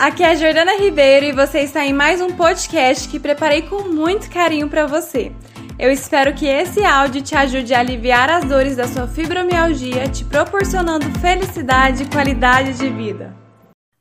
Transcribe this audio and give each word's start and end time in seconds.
aqui 0.00 0.22
é 0.22 0.30
a 0.30 0.34
Jordana 0.34 0.78
Ribeiro 0.78 1.26
e 1.26 1.32
você 1.32 1.60
está 1.60 1.84
em 1.84 1.92
mais 1.92 2.22
um 2.22 2.34
podcast 2.34 3.06
que 3.06 3.20
preparei 3.20 3.60
com 3.60 3.82
muito 3.82 4.30
carinho 4.30 4.66
para 4.66 4.86
você. 4.86 5.30
Eu 5.78 5.92
espero 5.92 6.34
que 6.34 6.46
esse 6.46 6.82
áudio 6.82 7.20
te 7.20 7.36
ajude 7.36 7.74
a 7.74 7.80
aliviar 7.80 8.30
as 8.30 8.46
dores 8.46 8.76
da 8.76 8.88
sua 8.88 9.06
fibromialgia, 9.06 10.08
te 10.08 10.24
proporcionando 10.24 11.04
felicidade 11.20 12.04
e 12.04 12.08
qualidade 12.08 12.78
de 12.78 12.88
vida. 12.88 13.36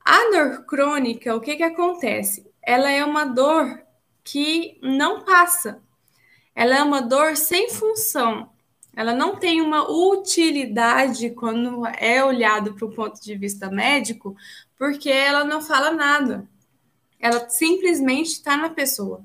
A 0.06 0.32
dor 0.32 0.66
crônica, 0.66 1.36
o 1.36 1.42
que, 1.42 1.58
que 1.58 1.64
acontece? 1.64 2.50
Ela 2.64 2.90
é 2.90 3.04
uma 3.04 3.26
dor 3.26 3.82
que 4.24 4.80
não 4.82 5.26
passa. 5.26 5.82
Ela 6.56 6.78
é 6.78 6.82
uma 6.82 7.02
dor 7.02 7.36
sem 7.36 7.70
função. 7.72 8.50
Ela 9.00 9.14
não 9.14 9.38
tem 9.38 9.62
uma 9.62 9.90
utilidade 9.90 11.30
quando 11.30 11.88
é 11.88 12.22
olhado 12.22 12.74
para 12.74 12.86
o 12.86 12.92
ponto 12.92 13.22
de 13.22 13.34
vista 13.34 13.72
médico, 13.72 14.36
porque 14.78 15.10
ela 15.10 15.46
não 15.46 15.62
fala 15.62 15.90
nada. 15.90 16.46
Ela 17.18 17.48
simplesmente 17.48 18.34
está 18.34 18.58
na 18.58 18.70
pessoa. 18.70 19.24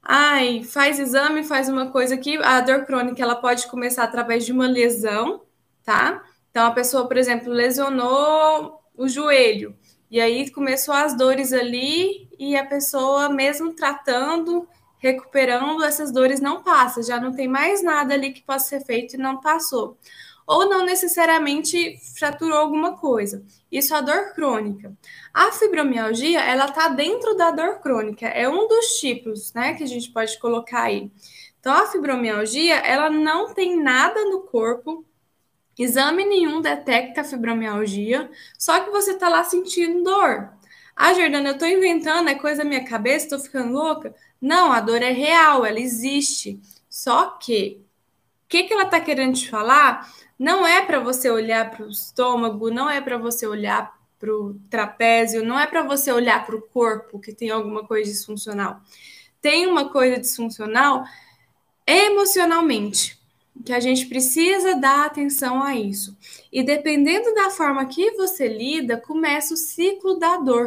Ai, 0.00 0.62
faz 0.62 1.00
exame, 1.00 1.42
faz 1.42 1.68
uma 1.68 1.90
coisa 1.90 2.14
aqui. 2.14 2.36
A 2.36 2.60
dor 2.60 2.86
crônica 2.86 3.20
ela 3.20 3.34
pode 3.34 3.66
começar 3.66 4.04
através 4.04 4.46
de 4.46 4.52
uma 4.52 4.68
lesão, 4.68 5.42
tá? 5.82 6.22
Então 6.52 6.64
a 6.64 6.70
pessoa, 6.70 7.08
por 7.08 7.16
exemplo, 7.16 7.52
lesionou 7.52 8.80
o 8.96 9.08
joelho 9.08 9.76
e 10.08 10.20
aí 10.20 10.48
começou 10.52 10.94
as 10.94 11.16
dores 11.16 11.52
ali 11.52 12.28
e 12.38 12.56
a 12.56 12.64
pessoa 12.64 13.28
mesmo 13.28 13.72
tratando, 13.72 14.68
recuperando, 14.98 15.84
essas 15.84 16.12
dores 16.12 16.40
não 16.40 16.62
passam, 16.62 17.02
já 17.02 17.20
não 17.20 17.32
tem 17.32 17.48
mais 17.48 17.82
nada 17.82 18.14
ali 18.14 18.32
que 18.32 18.42
possa 18.42 18.66
ser 18.66 18.84
feito 18.84 19.14
e 19.14 19.18
não 19.18 19.40
passou 19.40 19.96
ou 20.48 20.66
não 20.66 20.82
necessariamente 20.82 21.98
fraturou 22.18 22.56
alguma 22.56 22.96
coisa. 22.96 23.44
Isso 23.70 23.92
é 23.92 23.98
a 23.98 24.00
dor 24.00 24.32
crônica. 24.32 24.96
A 25.32 25.52
fibromialgia, 25.52 26.40
ela 26.40 26.72
tá 26.72 26.88
dentro 26.88 27.36
da 27.36 27.50
dor 27.50 27.80
crônica, 27.80 28.26
é 28.26 28.48
um 28.48 28.66
dos 28.66 28.98
tipos, 28.98 29.52
né, 29.52 29.74
que 29.74 29.84
a 29.84 29.86
gente 29.86 30.10
pode 30.10 30.38
colocar 30.38 30.84
aí. 30.84 31.12
Então, 31.60 31.74
a 31.74 31.86
fibromialgia, 31.86 32.76
ela 32.76 33.10
não 33.10 33.52
tem 33.52 33.78
nada 33.78 34.24
no 34.24 34.40
corpo, 34.40 35.04
exame 35.78 36.24
nenhum 36.24 36.62
detecta 36.62 37.20
a 37.20 37.24
fibromialgia, 37.24 38.30
só 38.58 38.80
que 38.80 38.90
você 38.90 39.18
tá 39.18 39.28
lá 39.28 39.44
sentindo 39.44 40.02
dor. 40.02 40.48
Ah, 41.00 41.14
Jordana, 41.14 41.50
eu 41.50 41.58
tô 41.58 41.64
inventando, 41.64 42.28
é 42.28 42.34
coisa 42.34 42.64
da 42.64 42.68
minha 42.68 42.84
cabeça, 42.84 43.28
tô 43.28 43.38
ficando 43.38 43.72
louca. 43.72 44.12
Não, 44.40 44.72
a 44.72 44.80
dor 44.80 45.00
é 45.00 45.12
real, 45.12 45.64
ela 45.64 45.78
existe. 45.78 46.60
Só 46.90 47.30
que, 47.38 47.80
o 48.44 48.48
que, 48.48 48.64
que 48.64 48.74
ela 48.74 48.84
tá 48.84 49.00
querendo 49.00 49.36
te 49.36 49.48
falar? 49.48 50.12
Não 50.36 50.66
é 50.66 50.84
para 50.84 50.98
você 50.98 51.30
olhar 51.30 51.70
para 51.70 51.86
o 51.86 51.88
estômago, 51.88 52.68
não 52.68 52.90
é 52.90 53.00
para 53.00 53.16
você 53.16 53.46
olhar 53.46 53.96
para 54.18 54.34
o 54.34 54.54
trapézio, 54.68 55.44
não 55.44 55.56
é 55.56 55.68
para 55.68 55.84
você 55.84 56.10
olhar 56.10 56.44
para 56.44 56.56
o 56.56 56.62
corpo 56.62 57.20
que 57.20 57.32
tem 57.32 57.50
alguma 57.50 57.86
coisa 57.86 58.10
disfuncional. 58.10 58.80
Tem 59.40 59.68
uma 59.68 59.90
coisa 59.90 60.18
disfuncional 60.18 61.04
emocionalmente, 61.86 63.16
que 63.64 63.72
a 63.72 63.78
gente 63.78 64.06
precisa 64.06 64.74
dar 64.74 65.06
atenção 65.06 65.62
a 65.62 65.76
isso. 65.76 66.16
E 66.52 66.60
dependendo 66.60 67.32
da 67.34 67.50
forma 67.50 67.86
que 67.86 68.10
você 68.16 68.48
lida, 68.48 68.96
começa 68.96 69.54
o 69.54 69.56
ciclo 69.56 70.18
da 70.18 70.38
dor. 70.38 70.66